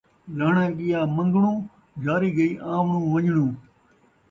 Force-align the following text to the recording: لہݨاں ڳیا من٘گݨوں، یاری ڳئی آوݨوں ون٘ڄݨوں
لہݨاں 0.37 0.69
ڳیا 0.77 0.99
من٘گݨوں، 1.15 1.57
یاری 2.05 2.29
ڳئی 2.37 2.51
آوݨوں 2.73 3.03
ون٘ڄݨوں 3.11 3.51